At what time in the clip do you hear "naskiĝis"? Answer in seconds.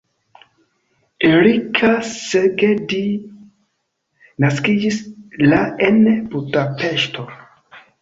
4.47-5.01